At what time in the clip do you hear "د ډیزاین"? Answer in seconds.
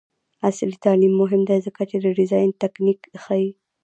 2.03-2.49